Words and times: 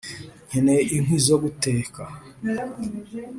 nkeneye 0.47 0.83
inkwi 0.95 1.17
zo 1.27 1.35
guteka. 1.43 2.01